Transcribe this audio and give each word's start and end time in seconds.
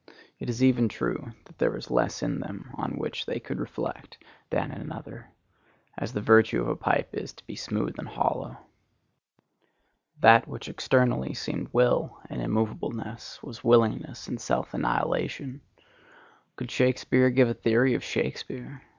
It 0.39 0.49
is 0.49 0.63
even 0.63 0.89
true 0.89 1.31
that 1.45 1.59
there 1.59 1.69
was 1.69 1.91
less 1.91 2.23
in 2.23 2.39
them 2.39 2.71
on 2.73 2.97
which 2.97 3.27
they 3.27 3.39
could 3.39 3.59
reflect 3.59 4.17
than 4.49 4.71
in 4.71 4.81
another; 4.81 5.27
as 5.95 6.11
the 6.11 6.21
virtue 6.21 6.59
of 6.59 6.67
a 6.69 6.75
pipe 6.75 7.09
is 7.13 7.33
to 7.33 7.45
be 7.45 7.55
smooth 7.55 7.99
and 7.99 8.07
hollow. 8.07 8.57
That 10.21 10.47
which 10.47 10.69
externally 10.69 11.35
seemed 11.35 11.69
will 11.71 12.19
and 12.31 12.41
immovableness 12.41 13.43
was 13.43 13.63
willingness 13.63 14.27
and 14.27 14.41
self 14.41 14.73
annihilation. 14.73 15.61
Could 16.55 16.71
Shakspeare 16.71 17.29
give 17.29 17.47
a 17.49 17.53
theory 17.53 17.93
of 17.93 18.03
Shakspeare? 18.03 18.81